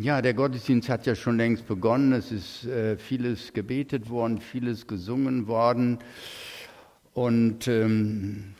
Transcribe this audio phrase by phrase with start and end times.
[0.00, 2.12] Ja, der Gottesdienst hat ja schon längst begonnen.
[2.12, 6.00] Es ist äh, vieles gebetet worden, vieles gesungen worden.
[7.14, 8.54] Und ähm,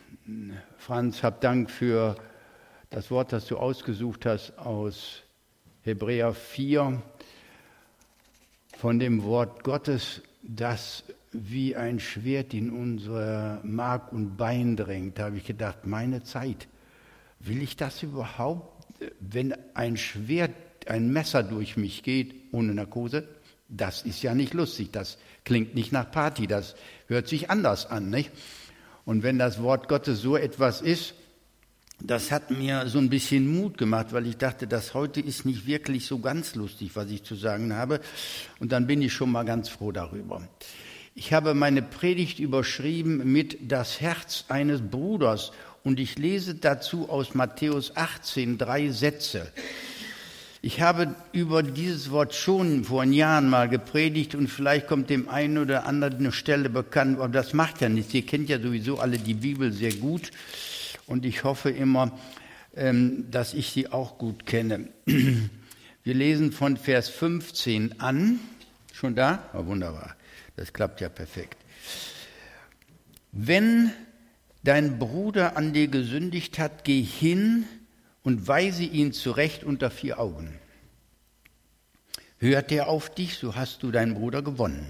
[0.77, 2.15] Franz, hab Dank für
[2.89, 5.21] das Wort, das du ausgesucht hast aus
[5.83, 7.01] Hebräer 4,
[8.75, 15.19] von dem Wort Gottes, das wie ein Schwert in unser Mark und Bein drängt.
[15.19, 16.67] Da habe ich gedacht, meine Zeit,
[17.39, 18.72] will ich das überhaupt?
[19.19, 20.51] Wenn ein Schwert,
[20.87, 23.27] ein Messer durch mich geht ohne Narkose,
[23.69, 26.75] das ist ja nicht lustig, das klingt nicht nach Party, das
[27.07, 28.31] hört sich anders an, nicht?
[29.05, 31.15] Und wenn das Wort Gottes so etwas ist,
[31.99, 35.65] das hat mir so ein bisschen Mut gemacht, weil ich dachte, das heute ist nicht
[35.65, 38.01] wirklich so ganz lustig, was ich zu sagen habe.
[38.59, 40.47] Und dann bin ich schon mal ganz froh darüber.
[41.15, 45.51] Ich habe meine Predigt überschrieben mit das Herz eines Bruders
[45.83, 49.51] und ich lese dazu aus Matthäus 18 drei Sätze.
[50.61, 55.57] Ich habe über dieses Wort schon vor Jahren mal gepredigt und vielleicht kommt dem einen
[55.57, 58.13] oder anderen eine Stelle bekannt, aber das macht ja nichts.
[58.13, 60.31] Ihr kennt ja sowieso alle die Bibel sehr gut
[61.05, 62.17] und ich hoffe immer,
[62.75, 64.87] ähm, dass ich sie auch gut kenne.
[66.05, 68.39] Wir lesen von Vers 15 an.
[68.93, 69.49] Schon da?
[69.53, 70.15] Oh, wunderbar.
[70.55, 71.57] Das klappt ja perfekt.
[73.31, 73.91] Wenn
[74.63, 77.65] dein Bruder an dir gesündigt hat, geh hin
[78.23, 80.57] und weise ihn zurecht unter vier Augen.
[82.37, 84.85] Hört er auf dich, so hast du deinen Bruder gewonnen.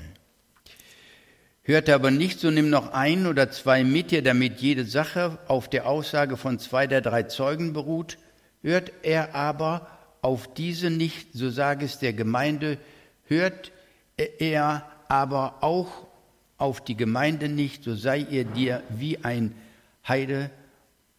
[1.64, 5.40] Hört er aber nicht, so nimm noch ein oder zwei mit dir, damit jede Sache
[5.48, 8.18] auf der Aussage von zwei der drei Zeugen beruht.
[8.62, 9.88] Hört er aber
[10.22, 12.78] auf diese nicht, so sage es der Gemeinde,
[13.28, 13.72] hört
[14.18, 16.08] er aber auch
[16.58, 19.56] auf die Gemeinde nicht, so sei ihr dir wie ein
[20.08, 20.50] Heide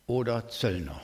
[0.07, 1.01] oder Zöllner.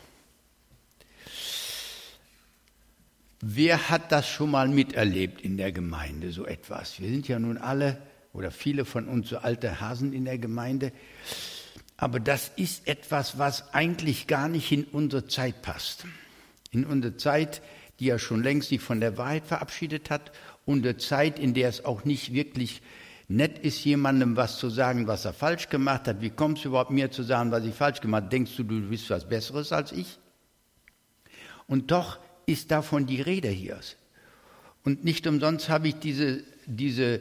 [3.40, 7.00] Wer hat das schon mal miterlebt in der Gemeinde, so etwas?
[7.00, 7.96] Wir sind ja nun alle
[8.32, 10.92] oder viele von uns so alte Hasen in der Gemeinde.
[11.96, 16.04] Aber das ist etwas, was eigentlich gar nicht in unsere Zeit passt.
[16.70, 17.62] In unsere Zeit,
[17.98, 20.32] die ja schon längst sich von der Wahrheit verabschiedet hat,
[20.66, 22.82] und eine Zeit, in der es auch nicht wirklich
[23.30, 26.20] nett ist, jemandem was zu sagen, was er falsch gemacht hat.
[26.20, 28.30] Wie kommst du überhaupt mir zu sagen, was ich falsch gemacht habe?
[28.30, 30.18] Denkst du, du bist was Besseres als ich?
[31.66, 33.78] Und doch ist davon die Rede hier.
[34.84, 37.20] Und nicht umsonst habe ich diese, diese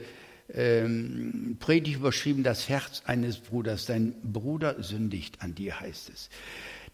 [0.52, 3.86] ähm, Predigt überschrieben, das Herz eines Bruders.
[3.86, 6.30] Dein Bruder sündigt an dir, heißt es.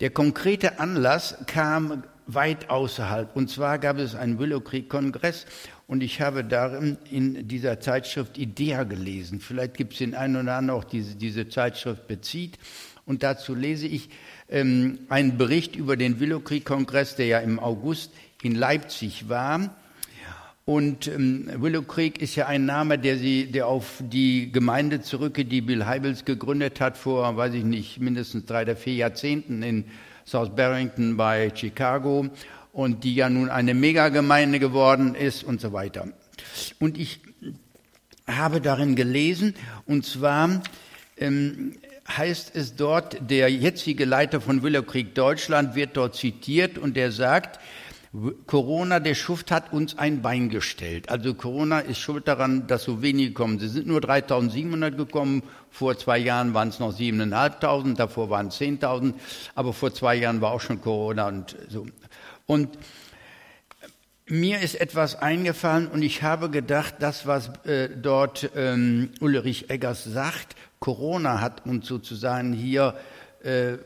[0.02, 3.34] Der konkrete Anlass kam weit außerhalb.
[3.36, 5.46] Und zwar gab es einen Willow Creek Kongress
[5.88, 9.40] und ich habe darin in dieser Zeitschrift Idea gelesen.
[9.40, 12.58] Vielleicht gibt es den einen oder anderen auch, diese, diese Zeitschrift bezieht.
[13.06, 14.10] Und dazu lese ich
[14.50, 19.76] ähm, einen Bericht über den Willow Creek Kongress, der ja im August in Leipzig war.
[20.68, 25.52] Und ähm, Willow Creek ist ja ein Name, der, sie, der auf die Gemeinde zurückgeht,
[25.52, 29.86] die Bill Heibels gegründet hat vor, weiß ich nicht, mindestens drei oder vier Jahrzehnten in
[30.26, 32.30] South Barrington bei Chicago
[32.74, 36.08] und die ja nun eine Megagemeinde geworden ist und so weiter.
[36.80, 37.20] Und ich
[38.26, 39.54] habe darin gelesen,
[39.86, 40.64] und zwar
[41.18, 41.74] ähm,
[42.08, 47.12] heißt es dort, der jetzige Leiter von Willow Creek Deutschland wird dort zitiert und der
[47.12, 47.60] sagt,
[48.46, 51.10] Corona, der Schuft hat uns ein Bein gestellt.
[51.10, 53.60] Also Corona ist schuld daran, dass so wenige kommen.
[53.60, 55.44] Sie sind nur 3.700 gekommen.
[55.70, 59.14] Vor zwei Jahren waren es noch 7.500, davor waren es 10.000.
[59.56, 61.88] Aber vor zwei Jahren war auch schon Corona und so.
[62.46, 62.78] Und
[64.28, 70.04] mir ist etwas eingefallen und ich habe gedacht, das, was äh, dort ähm, Ulrich Eggers
[70.04, 72.96] sagt, Corona hat uns sozusagen hier
[73.44, 73.78] äh,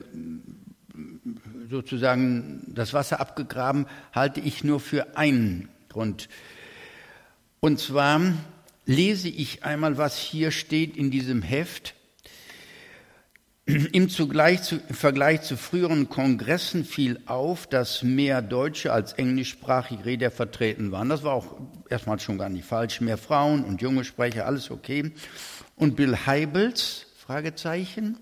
[1.69, 6.29] sozusagen das Wasser abgegraben, halte ich nur für einen Grund.
[7.59, 8.21] Und zwar
[8.85, 11.93] lese ich einmal, was hier steht in diesem Heft.
[13.65, 20.05] Im, Zugleich zu, Im Vergleich zu früheren Kongressen fiel auf, dass mehr Deutsche als englischsprachige
[20.05, 21.09] Redner vertreten waren.
[21.09, 22.99] Das war auch erstmal schon gar nicht falsch.
[22.99, 25.11] Mehr Frauen und junge Sprecher, alles okay.
[25.75, 28.17] Und Bill Heibels, Fragezeichen,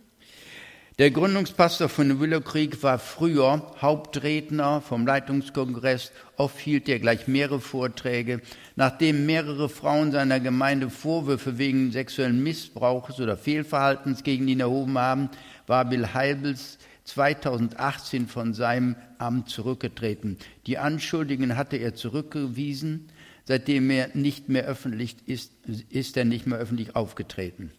[1.00, 6.12] der Gründungspastor von Willow Creek war früher Hauptredner vom Leitungskongress.
[6.38, 8.42] Oft hielt er gleich mehrere Vorträge.
[8.76, 15.30] Nachdem mehrere Frauen seiner Gemeinde Vorwürfe wegen sexuellen Missbrauchs oder Fehlverhaltens gegen ihn erhoben haben,
[15.68, 20.40] war Bill Heibels 2018 von seinem Amt zurückgetreten.
[20.66, 23.10] Die Anschuldigungen hatte er zurückgewiesen.
[23.46, 25.52] Seitdem er nicht mehr öffentlich ist,
[25.90, 27.72] ist er nicht mehr öffentlich aufgetreten.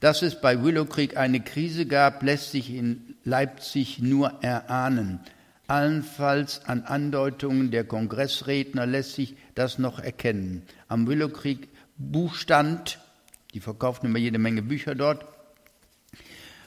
[0.00, 5.20] Dass es bei Willow Creek eine Krise gab, lässt sich in Leipzig nur erahnen.
[5.66, 10.62] Allenfalls an Andeutungen der Kongressredner lässt sich das noch erkennen.
[10.86, 11.68] Am Willowkrieg
[11.98, 13.00] Buchstand,
[13.54, 15.26] die verkaufen immer jede Menge Bücher dort,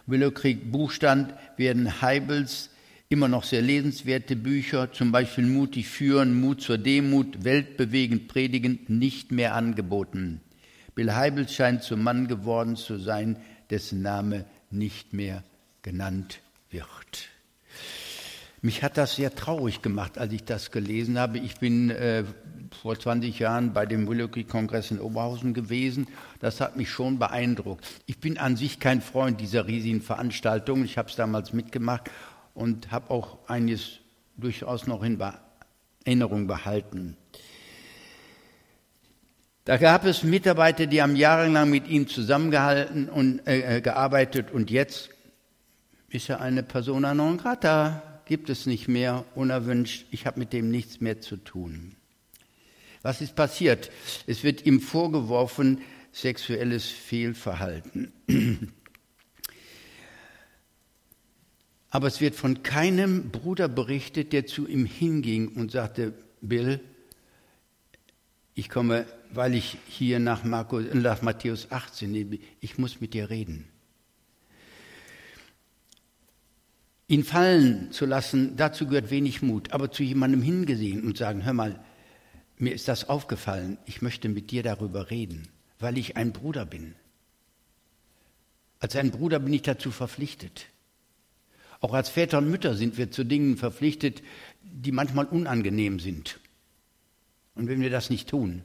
[0.07, 2.69] Willowkrieg Buchstand werden Heibels
[3.07, 9.31] immer noch sehr lesenswerte Bücher, zum Beispiel Mutig führen, Mut zur Demut, weltbewegend predigen, nicht
[9.31, 10.41] mehr angeboten.
[10.95, 13.37] Bill Heibels scheint zum Mann geworden zu sein,
[13.69, 15.43] dessen Name nicht mehr
[15.81, 16.39] genannt
[16.69, 17.29] wird.
[18.63, 21.39] Mich hat das sehr traurig gemacht, als ich das gelesen habe.
[21.39, 22.23] Ich bin äh,
[22.81, 26.07] vor 20 Jahren bei dem Willowkrieg-Kongress in Oberhausen gewesen.
[26.39, 27.87] Das hat mich schon beeindruckt.
[28.05, 30.85] Ich bin an sich kein Freund dieser riesigen Veranstaltungen.
[30.85, 32.11] Ich habe es damals mitgemacht
[32.53, 33.99] und habe auch einiges
[34.37, 35.19] durchaus noch in
[36.05, 37.17] Erinnerung behalten.
[39.63, 44.71] Da gab es Mitarbeiter, die haben jahrelang mit ihm zusammengehalten und äh, äh, gearbeitet und
[44.71, 45.11] jetzt
[46.09, 50.71] ist er eine Persona non grata, gibt es nicht mehr, unerwünscht, ich habe mit dem
[50.71, 51.95] nichts mehr zu tun.
[53.03, 53.91] Was ist passiert?
[54.25, 55.81] Es wird ihm vorgeworfen,
[56.11, 58.11] sexuelles Fehlverhalten.
[61.91, 66.79] Aber es wird von keinem Bruder berichtet, der zu ihm hinging und sagte, Bill,
[68.53, 73.29] ich komme, weil ich hier nach, Markus, nach Matthäus 18 lebe, ich muss mit dir
[73.29, 73.67] reden.
[77.07, 81.53] Ihn fallen zu lassen, dazu gehört wenig Mut, aber zu jemandem hingesehen und sagen, hör
[81.53, 81.83] mal,
[82.57, 85.47] mir ist das aufgefallen, ich möchte mit dir darüber reden,
[85.79, 86.95] weil ich ein Bruder bin.
[88.79, 90.67] Als ein Bruder bin ich dazu verpflichtet.
[91.81, 94.21] Auch als Väter und Mütter sind wir zu Dingen verpflichtet,
[94.61, 96.39] die manchmal unangenehm sind.
[97.55, 98.63] Und wenn wir das nicht tun,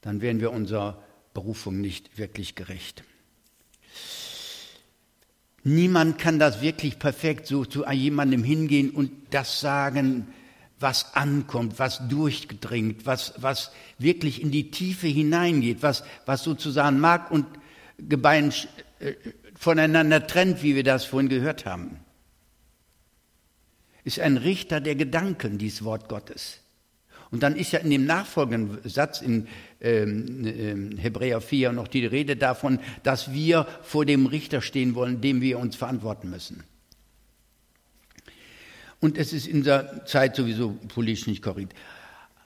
[0.00, 1.02] dann werden wir unserer
[1.34, 3.04] Berufung nicht wirklich gerecht.
[5.64, 10.28] Niemand kann das wirklich perfekt so zu jemandem hingehen und das sagen,
[10.80, 17.30] was ankommt, was durchdringt, was, was wirklich in die Tiefe hineingeht, was, was sozusagen Mark
[17.30, 17.46] und
[17.98, 18.52] Gebein
[19.00, 19.14] äh,
[19.56, 21.98] voneinander trennt, wie wir das vorhin gehört haben.
[24.04, 26.60] Ist ein Richter der Gedanken, dieses Wort Gottes.
[27.30, 29.48] Und dann ist ja in dem nachfolgenden Satz in
[29.80, 30.46] ähm,
[30.96, 35.40] äh, Hebräer 4 noch die Rede davon, dass wir vor dem Richter stehen wollen, dem
[35.40, 36.64] wir uns verantworten müssen.
[39.00, 41.74] Und es ist in der Zeit sowieso politisch nicht korrekt.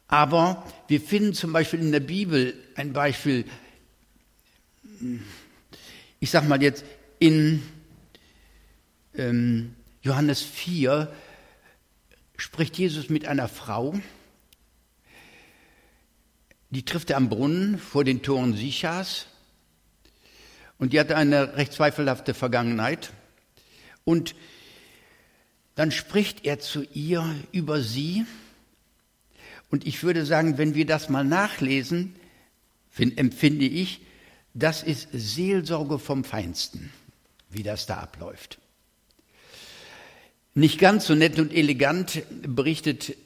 [0.09, 3.47] Aber wir finden zum Beispiel in der Bibel ein Beispiel,
[6.21, 6.85] ich sag mal jetzt,
[7.19, 7.63] in
[9.15, 11.11] ähm, Johannes 4
[12.37, 13.95] spricht Jesus mit einer Frau,
[16.73, 19.27] die trifft er am Brunnen vor den Toren Sichas
[20.79, 23.13] und die hatte eine recht zweifelhafte Vergangenheit.
[24.05, 24.35] Und
[25.77, 28.27] dann spricht er zu ihr über sie.
[29.71, 32.17] Und ich würde sagen, wenn wir das mal nachlesen,
[32.99, 34.01] empfinde ich,
[34.55, 36.91] das ist Seelsorge vom Feinsten
[37.53, 38.59] wie das da abläuft.
[40.55, 43.17] Nicht ganz so nett und elegant berichtet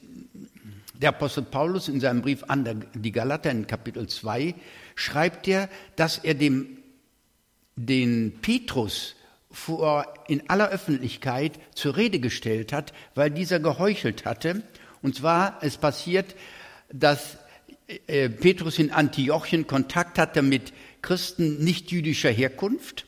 [1.01, 4.55] der Apostel Paulus in seinem Brief an die Galater in Kapitel 2,
[4.95, 6.77] schreibt er, dass er dem,
[7.75, 9.15] den Petrus
[9.51, 14.63] vor, in aller Öffentlichkeit zur Rede gestellt hat, weil dieser geheuchelt hatte.
[15.01, 16.35] Und zwar, es passiert,
[16.91, 17.37] dass
[18.07, 23.06] äh, Petrus in Antiochien Kontakt hatte mit Christen nicht jüdischer Herkunft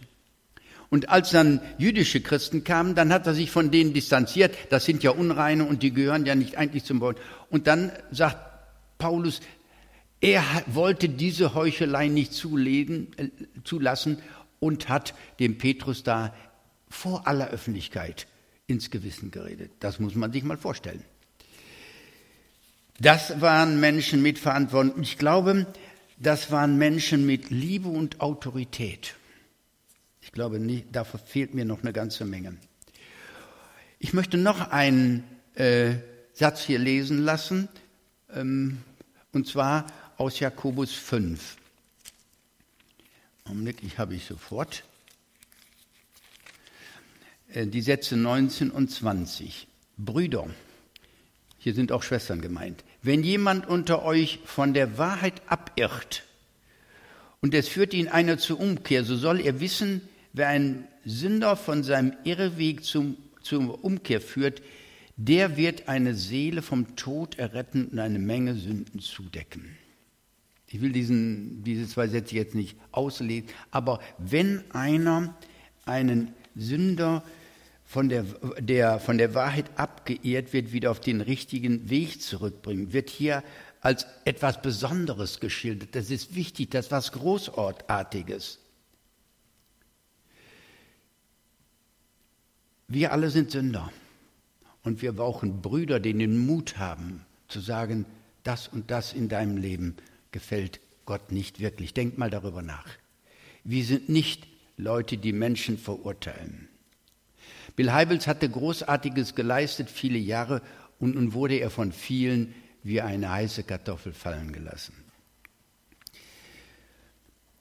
[0.90, 4.56] und als dann jüdische Christen kamen, dann hat er sich von denen distanziert.
[4.70, 7.20] Das sind ja Unreine und die gehören ja nicht eigentlich zum Wort.
[7.50, 8.38] Und dann sagt
[8.98, 9.42] Paulus,
[10.20, 13.30] er wollte diese Heuchelei nicht zulegen, äh,
[13.64, 14.18] zulassen
[14.60, 16.34] und hat dem Petrus da
[16.90, 18.28] vor aller Öffentlichkeit
[18.68, 19.72] ins Gewissen geredet.
[19.80, 21.04] Das muss man sich mal vorstellen.
[23.00, 25.02] Das waren Menschen mit Verantwortung.
[25.02, 25.68] Ich glaube,
[26.18, 29.16] das waren Menschen mit Liebe und Autorität.
[30.30, 32.56] Ich glaube, nicht, dafür fehlt mir noch eine ganze Menge.
[33.98, 35.24] Ich möchte noch einen
[35.56, 35.96] äh,
[36.34, 37.68] Satz hier lesen lassen,
[38.32, 38.78] ähm,
[39.34, 41.58] und zwar aus Jakobus 5.
[43.46, 44.84] Augenblick, ich habe ich sofort.
[47.52, 49.68] Äh, die Sätze 19 und 20.
[49.98, 50.48] Brüder,
[51.58, 52.84] hier sind auch Schwestern gemeint.
[53.02, 56.24] Wenn jemand unter euch von der Wahrheit abirrt
[57.42, 61.84] und es führt ihn einer zur Umkehr, so soll er wissen, Wer einen Sünder von
[61.84, 64.62] seinem Irrweg zum, zur Umkehr führt,
[65.18, 69.78] der wird eine Seele vom Tod erretten und eine Menge Sünden zudecken.
[70.68, 75.36] Ich will diesen, diese zwei Sätze jetzt nicht auslegen, aber wenn einer
[75.86, 77.24] einen Sünder
[77.84, 78.24] von der,
[78.60, 83.44] der von der Wahrheit abgeehrt wird, wieder auf den richtigen Weg zurückbringen, wird hier
[83.82, 85.96] als etwas Besonderes geschildert.
[85.96, 88.60] Das ist wichtig, das ist was Großartiges.
[92.92, 93.92] Wir alle sind Sünder
[94.84, 98.06] und wir brauchen Brüder, die den Mut haben zu sagen,
[98.44, 99.96] das und das in deinem Leben
[100.32, 101.94] gefällt Gott nicht wirklich.
[101.94, 102.88] Denk mal darüber nach.
[103.64, 106.68] Wir sind nicht Leute, die Menschen verurteilen.
[107.76, 110.64] Bill Heibels hatte Großartiges geleistet, viele Jahre,
[111.00, 114.96] und nun wurde er von vielen wie eine heiße Kartoffel fallen gelassen.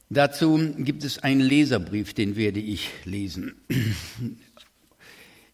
[0.08, 3.56] Dazu gibt es einen Leserbrief, den werde ich lesen.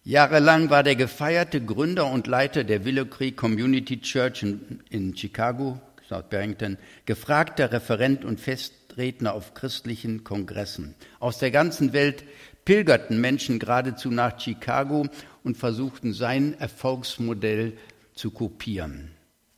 [0.07, 5.81] Jahrelang war der gefeierte Gründer und Leiter der Willow Creek Community Church in, in Chicago,
[6.07, 10.95] South Barrington, gefragter Referent und Festredner auf christlichen Kongressen.
[11.21, 12.25] Aus der ganzen Welt
[12.67, 15.07] pilgerten Menschen geradezu nach Chicago
[15.43, 17.73] und versuchten sein Erfolgsmodell
[18.15, 19.13] zu kopieren.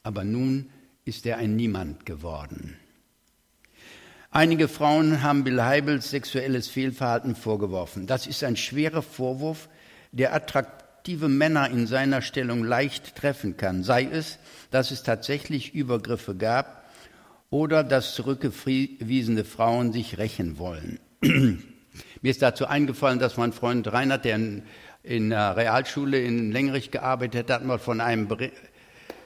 [0.04, 0.70] Aber nun
[1.04, 2.76] ist er ein Niemand geworden.
[4.30, 8.06] Einige Frauen haben Bill Heibels sexuelles Fehlverhalten vorgeworfen.
[8.06, 9.68] Das ist ein schwerer Vorwurf,
[10.16, 14.38] der attraktive Männer in seiner Stellung leicht treffen kann, sei es,
[14.70, 16.84] dass es tatsächlich Übergriffe gab
[17.50, 20.98] oder dass zurückgewiesene Frauen sich rächen wollen.
[21.22, 24.36] Mir ist dazu eingefallen, dass mein Freund Reinhard, der
[25.02, 28.28] in, der Realschule in Längerich gearbeitet hat, mal von einem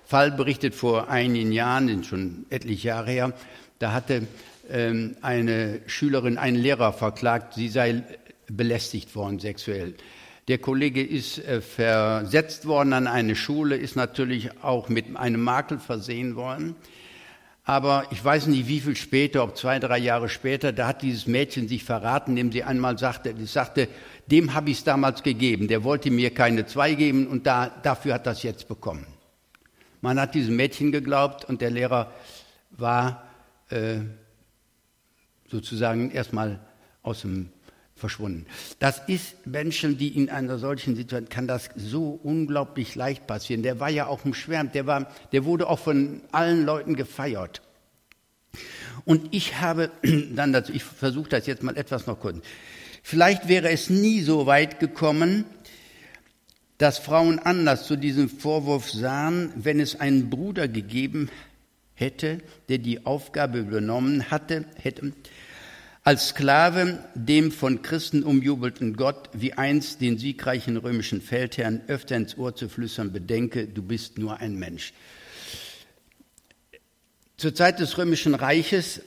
[0.04, 3.32] Fall berichtet vor einigen Jahren, schon etliche Jahre her.
[3.78, 4.26] Da hatte
[4.68, 8.02] ähm, eine Schülerin einen Lehrer verklagt, sie sei
[8.48, 9.94] belästigt worden sexuell.
[10.50, 15.78] Der Kollege ist äh, versetzt worden an eine Schule, ist natürlich auch mit einem Makel
[15.78, 16.74] versehen worden.
[17.62, 21.28] Aber ich weiß nicht, wie viel später, ob zwei, drei Jahre später, da hat dieses
[21.28, 23.86] Mädchen sich verraten, indem sie einmal sagte, sie sagte,
[24.26, 25.68] dem habe ich es damals gegeben.
[25.68, 29.06] Der wollte mir keine zwei geben und da, dafür hat das jetzt bekommen.
[30.00, 32.12] Man hat diesem Mädchen geglaubt und der Lehrer
[32.72, 33.22] war
[33.68, 33.98] äh,
[35.46, 36.58] sozusagen erstmal
[37.04, 37.50] aus dem
[38.00, 38.46] verschwunden.
[38.78, 43.62] Das ist Menschen, die in einer solchen Situation, kann das so unglaublich leicht passieren.
[43.62, 47.62] Der war ja auch umschwärmt, der, war, der wurde auch von allen Leuten gefeiert.
[49.04, 49.90] Und ich habe
[50.34, 52.38] dann dazu, ich versuche das jetzt mal etwas noch kurz.
[53.02, 55.44] Vielleicht wäre es nie so weit gekommen,
[56.78, 61.28] dass Frauen anders zu diesem Vorwurf sahen, wenn es einen Bruder gegeben
[61.94, 62.38] hätte,
[62.68, 65.12] der die Aufgabe übernommen hatte, hätte,
[66.02, 72.38] als Sklave dem von Christen umjubelten Gott wie einst den siegreichen römischen Feldherrn öfter ins
[72.38, 74.92] Ohr zu flüstern, bedenke, du bist nur ein Mensch.
[77.36, 79.02] Zur Zeit des römischen Reiches,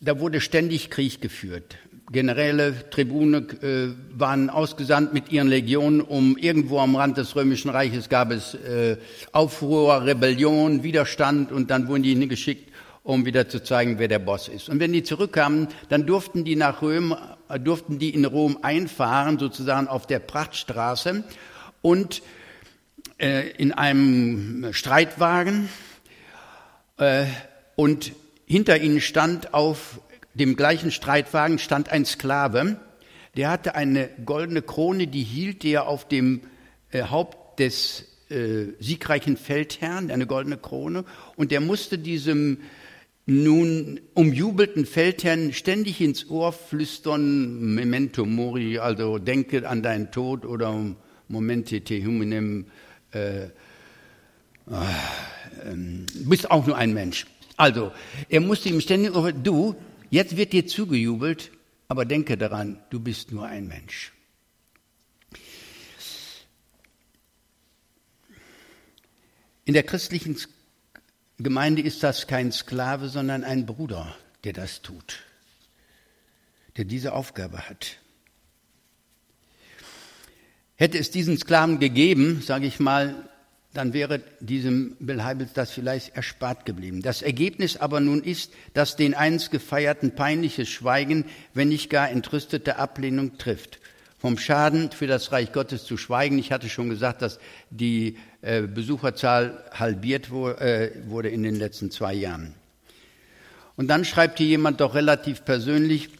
[0.00, 1.76] da wurde ständig Krieg geführt.
[2.10, 8.08] Generäle, Tribune äh, waren ausgesandt mit ihren Legionen, um irgendwo am Rand des römischen Reiches
[8.08, 8.96] gab es äh,
[9.30, 12.69] Aufruhr, Rebellion, Widerstand und dann wurden die hingeschickt,
[13.02, 14.68] um wieder zu zeigen, wer der Boss ist.
[14.68, 17.16] Und wenn die zurückkamen, dann durften die nach Rom,
[17.48, 21.24] äh, durften die in Rom einfahren, sozusagen auf der Prachtstraße
[21.82, 22.22] und
[23.18, 25.68] äh, in einem Streitwagen
[26.98, 27.24] äh,
[27.76, 28.12] und
[28.46, 30.00] hinter ihnen stand auf
[30.34, 32.80] dem gleichen Streitwagen stand ein Sklave,
[33.36, 36.42] der hatte eine goldene Krone, die hielt er auf dem
[36.90, 41.04] äh, Haupt des äh, siegreichen Feldherrn, eine goldene Krone,
[41.36, 42.58] und der musste diesem
[43.30, 50.96] nun umjubelten Feldherrn ständig ins Ohr flüstern, Memento Mori, also denke an deinen Tod oder
[51.28, 52.66] Momente te huminem,
[53.12, 53.50] äh, äh,
[56.24, 57.26] bist auch nur ein Mensch.
[57.56, 57.92] Also,
[58.28, 59.12] er musste ihm ständig,
[59.44, 59.76] du,
[60.10, 61.52] jetzt wird dir zugejubelt,
[61.86, 64.12] aber denke daran, du bist nur ein Mensch.
[69.66, 70.36] In der christlichen
[71.42, 75.20] Gemeinde ist das kein Sklave, sondern ein Bruder, der das tut,
[76.76, 77.96] der diese Aufgabe hat.
[80.76, 83.28] Hätte es diesen Sklaven gegeben, sage ich mal,
[83.72, 87.02] dann wäre diesem Bill Heibels das vielleicht erspart geblieben.
[87.02, 92.76] Das Ergebnis aber nun ist, dass den einst gefeierten peinliches Schweigen, wenn nicht gar entrüstete
[92.76, 93.78] Ablehnung trifft
[94.20, 96.38] vom Schaden für das Reich Gottes zu schweigen.
[96.38, 102.12] Ich hatte schon gesagt, dass die äh, Besucherzahl halbiert äh, wurde in den letzten zwei
[102.12, 102.54] Jahren.
[103.76, 106.10] Und dann schreibt hier jemand doch relativ persönlich,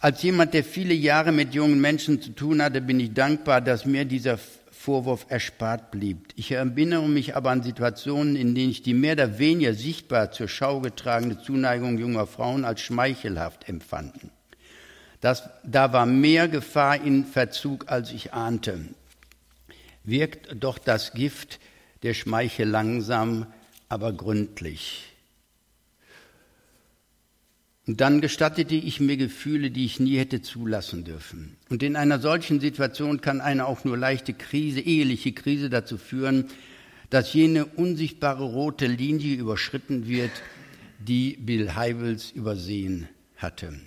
[0.00, 3.84] als jemand, der viele Jahre mit jungen Menschen zu tun hatte, bin ich dankbar, dass
[3.84, 4.38] mir dieser
[4.72, 6.28] Vorwurf erspart blieb.
[6.36, 10.48] Ich erinnere mich aber an Situationen, in denen ich die mehr oder weniger sichtbar zur
[10.48, 14.30] Schau getragene Zuneigung junger Frauen als schmeichelhaft empfanden.
[15.20, 18.80] Das, da war mehr Gefahr in Verzug, als ich ahnte.
[20.02, 21.60] wirkt doch das Gift
[22.02, 23.46] der Schmeichel langsam,
[23.88, 25.06] aber gründlich.
[27.86, 31.56] Und dann gestattete ich mir Gefühle, die ich nie hätte zulassen dürfen.
[31.70, 36.46] Und in einer solchen Situation kann eine auch nur leichte Krise, eheliche Krise dazu führen,
[37.10, 40.30] dass jene unsichtbare rote Linie überschritten wird,
[41.00, 43.80] die Bill Heibels übersehen hatte.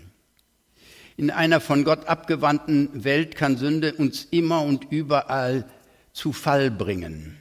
[1.15, 5.65] In einer von Gott abgewandten Welt kann Sünde uns immer und überall
[6.12, 7.38] zu Fall bringen.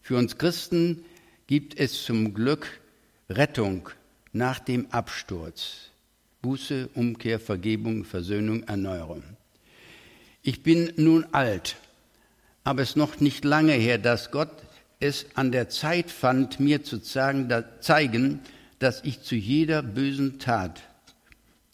[0.00, 1.04] Für uns Christen
[1.46, 2.80] gibt es zum Glück
[3.28, 3.90] Rettung
[4.32, 5.90] nach dem Absturz.
[6.40, 9.22] Buße, Umkehr, Vergebung, Versöhnung, Erneuerung.
[10.42, 11.76] Ich bin nun alt,
[12.64, 14.50] aber es ist noch nicht lange her, dass Gott
[14.98, 18.40] es an der Zeit fand, mir zu zeigen,
[18.78, 20.82] dass ich zu jeder bösen Tat,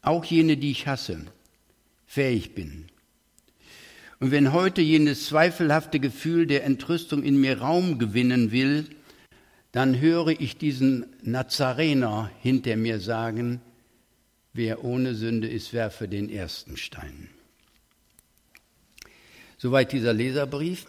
[0.08, 1.26] auch jene, die ich hasse,
[2.06, 2.86] fähig bin.
[4.20, 8.88] Und wenn heute jenes zweifelhafte Gefühl der Entrüstung in mir Raum gewinnen will,
[9.70, 13.60] dann höre ich diesen Nazarener hinter mir sagen,
[14.54, 17.28] wer ohne Sünde ist, werfe den ersten Stein.
[19.58, 20.86] Soweit dieser Leserbrief.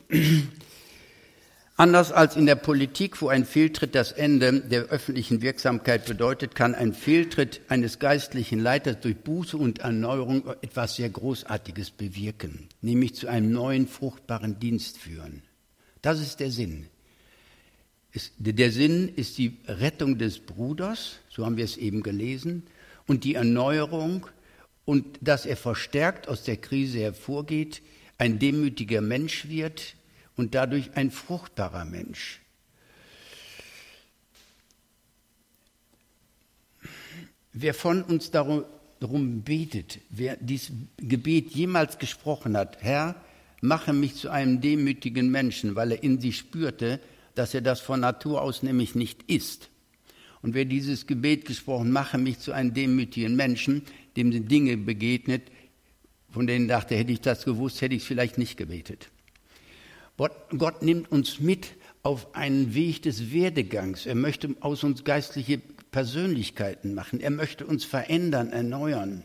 [1.79, 6.75] Anders als in der Politik, wo ein Fehltritt das Ende der öffentlichen Wirksamkeit bedeutet, kann
[6.75, 13.29] ein Fehltritt eines geistlichen Leiters durch Buße und Erneuerung etwas sehr Großartiges bewirken, nämlich zu
[13.29, 15.41] einem neuen, fruchtbaren Dienst führen.
[16.01, 16.87] Das ist der Sinn.
[18.37, 22.63] der Sinn ist die Rettung des Bruders, so haben wir es eben gelesen,
[23.07, 24.27] und die Erneuerung
[24.83, 27.81] und dass er verstärkt aus der Krise hervorgeht,
[28.17, 29.95] ein demütiger Mensch wird,
[30.39, 32.39] und dadurch ein fruchtbarer Mensch.
[37.51, 38.63] Wer von uns darum,
[39.43, 43.15] betet, wer dieses Gebet jemals gesprochen hat, Herr,
[43.59, 47.01] mache mich zu einem demütigen Menschen, weil er in sich spürte,
[47.35, 49.69] dass er das von Natur aus nämlich nicht ist.
[50.41, 53.81] Und wer dieses Gebet gesprochen, mache mich zu einem demütigen Menschen,
[54.15, 55.51] dem sind Dinge begegnet,
[56.29, 59.09] von denen dachte, hätte ich das gewusst, hätte ich es vielleicht nicht gebetet.
[60.19, 64.05] Gott, Gott nimmt uns mit auf einen Weg des Werdegangs.
[64.05, 65.59] Er möchte aus uns geistliche
[65.91, 67.21] Persönlichkeiten machen.
[67.21, 69.23] Er möchte uns verändern, erneuern.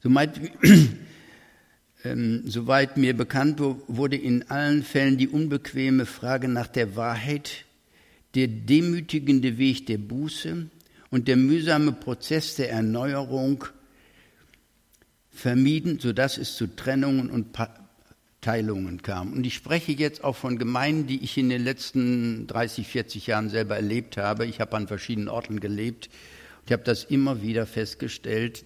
[0.00, 0.40] Soweit,
[2.04, 7.64] ähm, soweit mir bekannt wurde in allen Fällen die unbequeme Frage nach der Wahrheit,
[8.36, 10.70] der demütigende Weg der Buße,
[11.10, 13.64] und der mühsame Prozess der Erneuerung
[15.30, 17.56] vermieden, sodass es zu Trennungen und
[18.40, 19.32] Teilungen kam.
[19.32, 23.50] Und ich spreche jetzt auch von Gemeinden, die ich in den letzten 30, 40 Jahren
[23.50, 24.46] selber erlebt habe.
[24.46, 26.10] Ich habe an verschiedenen Orten gelebt
[26.70, 28.64] ich habe das immer wieder festgestellt.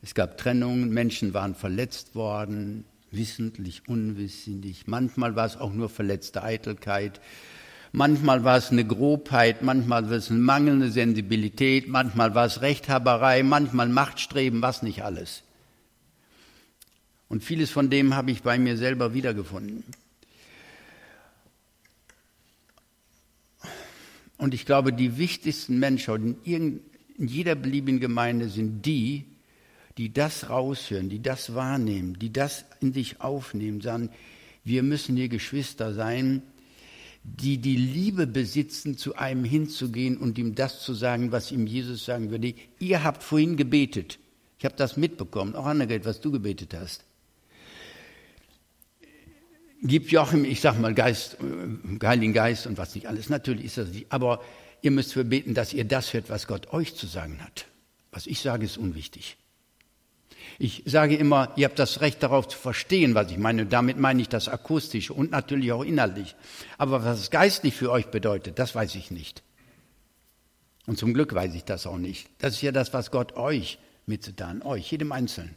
[0.00, 4.86] Es gab Trennungen, Menschen waren verletzt worden, wissentlich, unwissentlich.
[4.86, 7.20] Manchmal war es auch nur verletzte Eitelkeit.
[7.92, 13.42] Manchmal war es eine Grobheit, manchmal war es eine mangelnde Sensibilität, manchmal war es Rechthaberei,
[13.42, 15.42] manchmal Machtstreben, was nicht alles.
[17.28, 19.84] Und vieles von dem habe ich bei mir selber wiedergefunden.
[24.38, 26.80] Und ich glaube, die wichtigsten Menschen in,
[27.18, 29.24] jeder beliebigen Gemeinde sind die,
[29.98, 34.10] die das raushören, die das wahrnehmen, die das in sich aufnehmen, sagen,
[34.62, 36.42] wir müssen hier Geschwister sein,
[37.22, 42.04] die die Liebe besitzen, zu einem hinzugehen und ihm das zu sagen, was ihm Jesus
[42.04, 42.54] sagen würde.
[42.78, 44.18] Ihr habt vorhin gebetet.
[44.58, 47.04] Ich habe das mitbekommen, auch Annegret, was du gebetet hast.
[49.80, 53.28] Gibt Joachim, ich sag mal, Geist, äh, Heiligen Geist und was nicht alles.
[53.28, 54.10] Natürlich ist das nicht.
[54.10, 54.42] Aber
[54.82, 57.66] ihr müsst für beten, dass ihr das hört, was Gott euch zu sagen hat.
[58.10, 59.36] Was ich sage, ist unwichtig.
[60.58, 63.66] Ich sage immer, ihr habt das Recht darauf zu verstehen, was ich meine.
[63.66, 66.34] Damit meine ich das Akustische und natürlich auch inhaltlich.
[66.78, 69.42] Aber was es geistlich für euch bedeutet, das weiß ich nicht.
[70.86, 72.28] Und zum Glück weiß ich das auch nicht.
[72.38, 75.54] Das ist ja das, was Gott euch mitzuteilen, euch, jedem Einzelnen.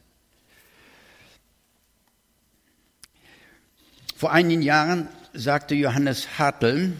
[4.15, 6.93] Vor einigen Jahren sagte Johannes Hartl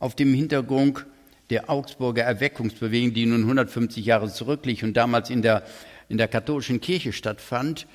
[0.00, 1.06] auf dem Hintergrund
[1.50, 5.64] der Augsburger Erweckungsbewegung, die nun 150 Jahre zurückliegt und damals in der
[6.12, 7.86] in der katholischen Kirche stattfand,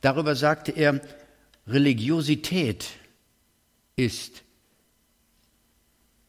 [0.00, 1.00] darüber sagte er,
[1.66, 2.86] Religiosität
[3.96, 4.44] ist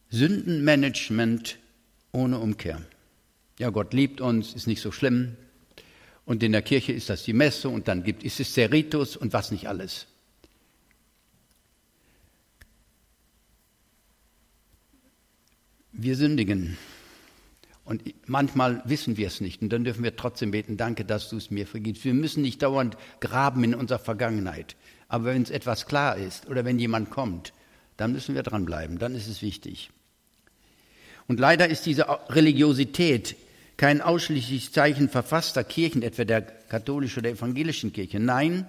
[0.09, 1.59] Sündenmanagement
[2.11, 2.81] ohne Umkehr.
[3.59, 5.37] Ja, Gott liebt uns, ist nicht so schlimm.
[6.25, 9.31] Und in der Kirche ist das die Messe und dann gibt es der Ritus und
[9.31, 10.07] was nicht alles.
[15.91, 16.75] Wir sündigen.
[17.85, 21.37] Und manchmal wissen wir es nicht und dann dürfen wir trotzdem beten, danke, dass du
[21.37, 22.03] es mir vergibst.
[22.03, 24.75] Wir müssen nicht dauernd graben in unserer Vergangenheit.
[25.07, 27.53] Aber wenn es etwas klar ist oder wenn jemand kommt,
[27.95, 29.91] dann müssen wir dranbleiben, dann ist es wichtig.
[31.27, 33.35] Und leider ist diese Religiosität
[33.77, 38.19] kein ausschließliches Zeichen verfasster Kirchen, etwa der katholischen oder evangelischen Kirche.
[38.19, 38.67] Nein,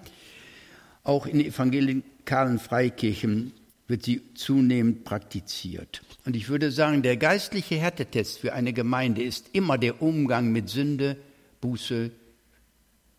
[1.05, 3.53] auch in evangelikalen Freikirchen
[3.89, 6.03] wird sie zunehmend praktiziert.
[6.25, 10.69] Und ich würde sagen, der geistliche Härtetest für eine Gemeinde ist immer der Umgang mit
[10.69, 11.17] Sünde,
[11.61, 12.11] Buße,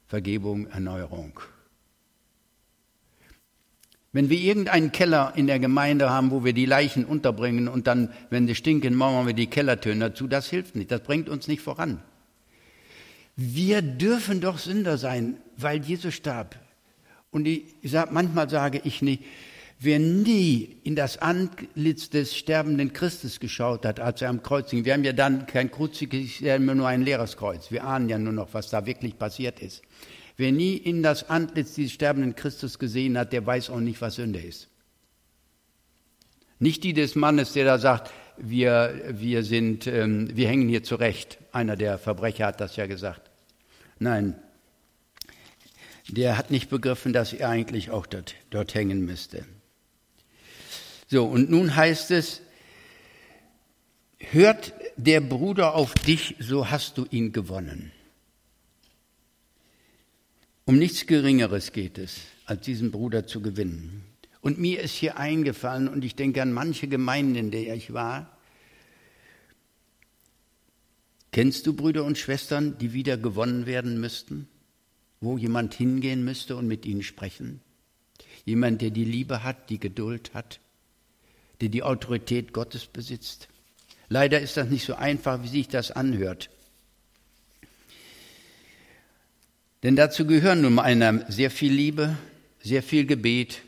[0.08, 1.40] Vergebung, Erneuerung.
[4.14, 8.12] Wenn wir irgendeinen Keller in der Gemeinde haben, wo wir die Leichen unterbringen und dann,
[8.30, 11.62] wenn sie stinken, machen wir die Kellertöne dazu, das hilft nicht, das bringt uns nicht
[11.62, 12.02] voran.
[13.36, 16.58] Wir dürfen doch Sünder sein, weil Jesus starb.
[17.30, 19.24] Und ich sag, manchmal sage ich nicht,
[19.80, 24.86] wer nie in das Antlitz des sterbenden Christus geschaut hat, als er am Kreuz hing,
[24.86, 27.72] wir haben ja dann kein Kruzifix, wir haben nur ein leeres Kreuz.
[27.72, 29.82] Wir ahnen ja nur noch, was da wirklich passiert ist.
[30.36, 34.16] Wer nie in das Antlitz dieses sterbenden Christus gesehen hat, der weiß auch nicht, was
[34.16, 34.70] Sünde ist.
[36.60, 41.40] Nicht die des Mannes, der da sagt, wir, wir, sind, ähm, wir hängen hier zurecht.
[41.52, 43.32] Einer der Verbrecher hat das ja gesagt.
[44.00, 44.36] Nein,
[46.08, 49.46] der hat nicht begriffen, dass er eigentlich auch dort, dort hängen müsste.
[51.08, 52.42] So, und nun heißt es,
[54.20, 57.92] hört der Bruder auf dich, so hast du ihn gewonnen.
[60.66, 64.04] Um nichts Geringeres geht es, als diesen Bruder zu gewinnen.
[64.42, 68.38] Und mir ist hier eingefallen, und ich denke an manche Gemeinden, in der ich war,
[71.32, 74.50] kennst du Brüder und Schwestern, die wieder gewonnen werden müssten,
[75.22, 77.62] wo jemand hingehen müsste und mit ihnen sprechen?
[78.44, 80.60] Jemand, der die Liebe hat, die Geduld hat,
[81.62, 83.48] der die Autorität Gottes besitzt.
[84.10, 86.50] Leider ist das nicht so einfach, wie sich das anhört.
[89.84, 92.18] Denn dazu gehören nun einer sehr viel Liebe,
[92.62, 93.62] sehr viel Gebet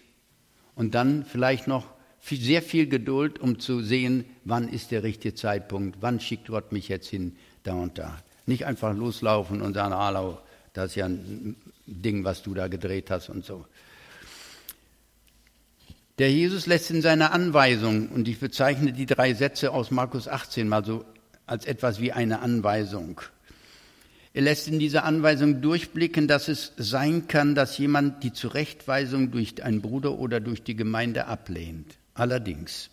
[0.76, 1.86] und dann vielleicht noch
[2.20, 6.72] viel, sehr viel Geduld, um zu sehen, wann ist der richtige Zeitpunkt, wann schickt Gott
[6.72, 8.18] mich jetzt hin, da und da.
[8.46, 10.40] Nicht einfach loslaufen und sagen, Alau,
[10.74, 13.66] das ist ja ein Ding, was du da gedreht hast und so.
[16.20, 20.68] Der Jesus lässt in seiner Anweisung, und ich bezeichne die drei Sätze aus Markus 18
[20.68, 21.06] mal so
[21.46, 23.22] als etwas wie eine Anweisung.
[24.34, 29.64] Er lässt in dieser Anweisung durchblicken, dass es sein kann, dass jemand die Zurechtweisung durch
[29.64, 31.98] einen Bruder oder durch die Gemeinde ablehnt.
[32.16, 32.90] Allerdings,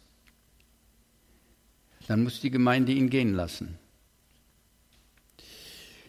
[2.06, 3.76] dann muss die Gemeinde ihn gehen lassen.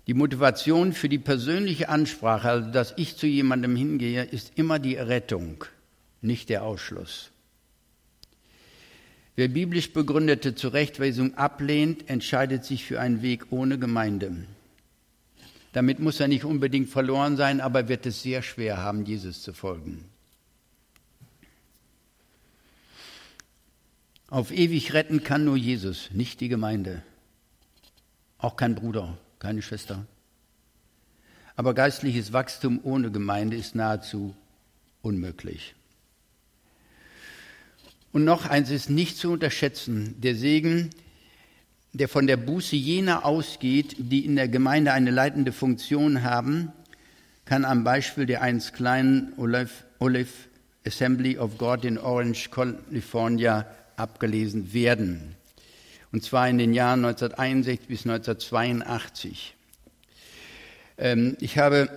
[0.05, 4.95] Die Motivation für die persönliche Ansprache, also dass ich zu jemandem hingehe, ist immer die
[4.95, 5.65] Rettung,
[6.27, 7.31] nicht der Ausschluss.
[9.35, 14.45] Wer biblisch begründete Zurechtweisung ablehnt, entscheidet sich für einen Weg ohne Gemeinde.
[15.73, 19.53] Damit muss er nicht unbedingt verloren sein, aber wird es sehr schwer haben, Jesus zu
[19.53, 20.05] folgen.
[24.29, 27.03] Auf ewig retten kann nur Jesus, nicht die Gemeinde.
[28.39, 30.05] Auch kein Bruder, keine Schwester.
[31.55, 34.35] Aber geistliches Wachstum ohne Gemeinde ist nahezu
[35.01, 35.75] unmöglich.
[38.17, 40.89] Und noch eins ist nicht zu unterschätzen, der Segen,
[41.93, 46.71] der von der Buße jener ausgeht, die in der Gemeinde eine leitende Funktion haben,
[47.45, 49.69] kann am Beispiel der einst kleinen Olive,
[50.83, 55.35] Assembly of God in Orange, California abgelesen werden.
[56.11, 59.55] Und zwar in den Jahren 1961 bis 1982.
[60.97, 61.87] Ähm, ich habe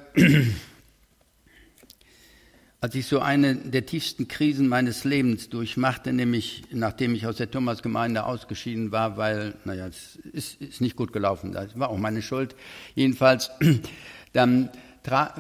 [2.82, 7.50] als ich so eine der tiefsten Krisen meines Lebens durchmachte, nämlich nachdem ich aus der
[7.50, 12.22] Thomasgemeinde ausgeschieden war, weil, naja, es ist, ist nicht gut gelaufen, das war auch meine
[12.22, 12.56] Schuld.
[12.94, 13.50] Jedenfalls,
[14.32, 14.70] dann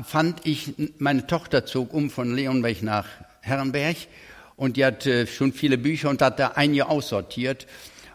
[0.04, 3.06] fand ich, meine Tochter zog um von Leonberg nach
[3.40, 3.96] Herrenberg
[4.56, 7.66] und die hat äh, schon viele Bücher und hat da ein Jahr aussortiert.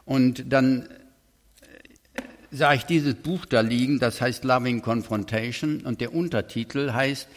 [0.06, 6.14] Und dann äh, sah ich dieses Buch da liegen, das heißt Loving Confrontation und der
[6.14, 7.28] Untertitel heißt,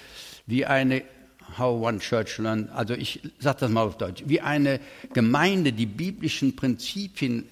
[0.46, 1.02] wie eine
[1.56, 4.80] How One Church Learn, also ich sage das mal auf Deutsch, wie eine
[5.12, 7.48] Gemeinde die biblischen Prinzipien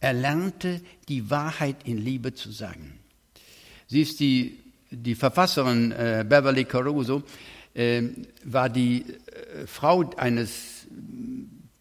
[0.00, 2.98] erlernte, die Wahrheit in Liebe zu sagen.
[3.86, 4.58] Sie ist die,
[4.90, 7.22] die Verfasserin äh, Beverly Caruso,
[7.74, 8.02] äh,
[8.44, 10.86] war die äh, Frau eines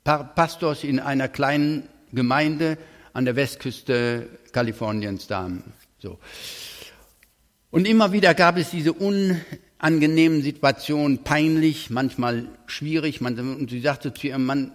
[0.04, 2.78] pa Pastors in einer kleinen Gemeinde
[3.14, 5.50] an der Westküste Kaliforniens da.
[6.00, 6.20] So.
[7.70, 9.40] Und immer wieder gab es diese un
[9.82, 13.20] angenehmen Situationen peinlich, manchmal schwierig.
[13.20, 14.72] und sie sagte zu ihrem Mann,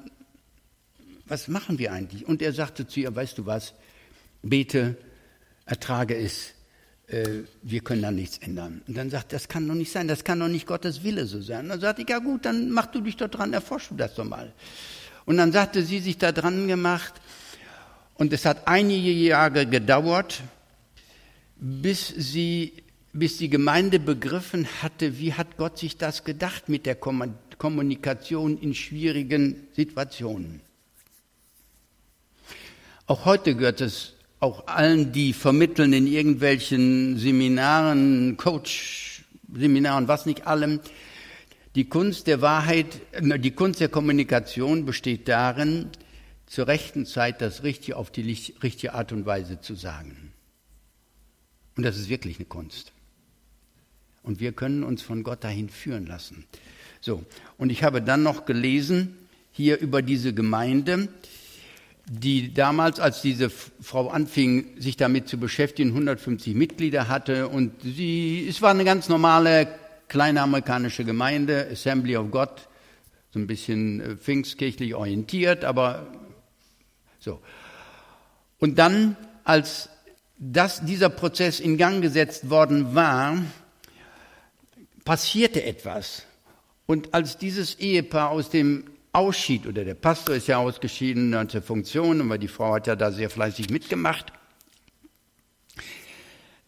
[1.27, 2.27] was machen wir eigentlich?
[2.27, 3.75] Und er sagte zu ihr, weißt du was,
[4.43, 4.97] bete,
[5.65, 6.53] ertrage es,
[7.07, 8.83] äh, wir können da nichts ändern.
[8.89, 11.41] Und dann sagt, das kann doch nicht sein, das kann doch nicht Gottes Wille so
[11.41, 11.65] sein.
[11.65, 14.15] Und dann sagte ich, ja gut, dann mach du dich doch dran, erforsch du das
[14.15, 14.53] doch mal.
[15.25, 17.15] Und dann sagte sie sich da dran gemacht,
[18.15, 20.43] und es hat einige Jahre gedauert,
[21.57, 22.73] bis sie,
[23.19, 28.75] bis die Gemeinde begriffen hatte, wie hat Gott sich das gedacht mit der Kommunikation in
[28.75, 30.61] schwierigen Situationen.
[33.07, 40.81] Auch heute gehört es auch allen, die vermitteln in irgendwelchen Seminaren, Coach-Seminaren, was nicht allem.
[41.75, 45.91] Die Kunst der Wahrheit, die Kunst der Kommunikation besteht darin,
[46.47, 48.23] zur rechten Zeit das Richtige auf die
[48.63, 50.33] richtige Art und Weise zu sagen.
[51.77, 52.93] Und das ist wirklich eine Kunst.
[54.27, 56.45] Und wir können uns von Gott dahin führen lassen.
[57.01, 57.25] So,
[57.57, 59.17] und ich habe dann noch gelesen
[59.53, 61.09] hier über diese Gemeinde,
[62.09, 68.47] die damals, als diese Frau anfing, sich damit zu beschäftigen, 150 Mitglieder hatte und sie,
[68.49, 69.69] es war eine ganz normale
[70.09, 72.69] kleine amerikanische Gemeinde, Assembly of God,
[73.31, 76.07] so ein bisschen äh, pfingstkirchlich orientiert, aber
[77.19, 77.41] so.
[78.59, 79.89] Und dann, als
[80.39, 83.39] das, dieser Prozess in Gang gesetzt worden war,
[85.07, 86.25] passierte etwas.
[86.85, 91.63] Und als dieses Ehepaar aus dem ausschied, oder der Pastor ist ja ausgeschieden aus der
[91.63, 94.33] Funktion, aber die Frau hat ja da sehr fleißig mitgemacht,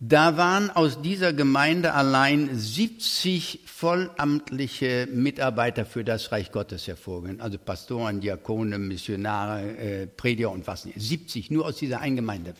[0.01, 7.41] da waren aus dieser Gemeinde allein 70 vollamtliche Mitarbeiter für das Reich Gottes hervorgegangen.
[7.41, 11.01] Also Pastoren, Diakone, Missionare, äh, Prediger und was nicht.
[11.01, 12.55] 70, nur aus dieser einen Gemeinde.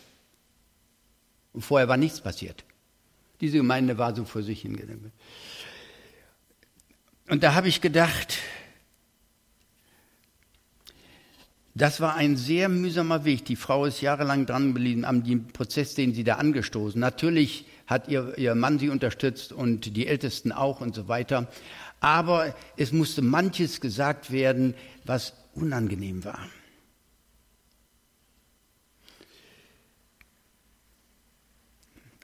[1.53, 2.65] Und vorher war nichts passiert.
[3.39, 5.13] Diese Gemeinde war so vor sich hingegangen.
[7.29, 8.39] Und da habe ich gedacht,
[11.79, 13.45] Das war ein sehr mühsamer Weg.
[13.45, 16.99] Die Frau ist jahrelang dran geblieben am Prozess, den sie da angestoßen.
[16.99, 21.47] Natürlich hat ihr, ihr Mann sie unterstützt und die Ältesten auch und so weiter.
[22.01, 24.73] Aber es musste manches gesagt werden,
[25.05, 26.49] was unangenehm war.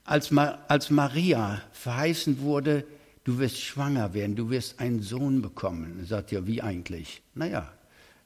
[0.03, 2.85] Als, als Maria verheißen wurde,
[3.25, 7.21] du wirst schwanger werden, du wirst einen Sohn bekommen, sagt ja, wie eigentlich?
[7.33, 7.73] Naja,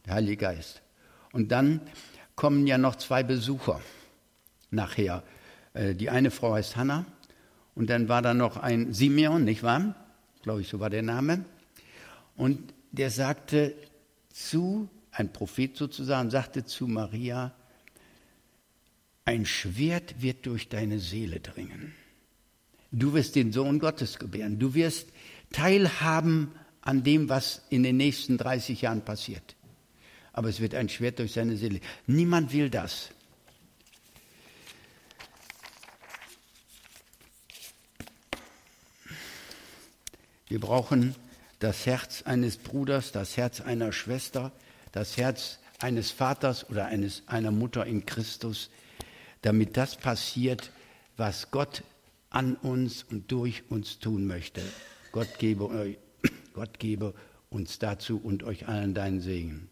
[0.05, 0.83] der Heilige Geist.
[1.31, 1.81] Und dann
[2.35, 3.81] kommen ja noch zwei Besucher
[4.69, 5.23] nachher.
[5.73, 7.05] Äh, die eine Frau heißt Hannah
[7.73, 9.95] und dann war da noch ein Simeon, nicht wahr?
[10.43, 11.43] Glaube ich, so war der Name.
[12.35, 13.73] Und der sagte
[14.31, 17.53] zu, ein Prophet sozusagen, sagte zu Maria,
[19.25, 21.93] ein Schwert wird durch deine Seele dringen.
[22.91, 24.59] Du wirst den Sohn Gottes gebären.
[24.59, 25.09] Du wirst
[25.51, 29.55] teilhaben an dem, was in den nächsten 30 Jahren passiert
[30.39, 31.81] aber es wird ein Schwert durch seine Seele.
[32.07, 33.09] Niemand will das.
[40.47, 41.13] Wir brauchen
[41.59, 44.53] das Herz eines Bruders, das Herz einer Schwester,
[44.93, 48.69] das Herz eines Vaters oder eines, einer Mutter in Christus,
[49.41, 50.71] damit das passiert,
[51.17, 51.83] was Gott
[52.29, 54.61] an uns und durch uns tun möchte.
[55.11, 55.95] Gott gebe,
[56.53, 57.13] Gott gebe
[57.49, 59.69] uns dazu und euch allen deinen Segen.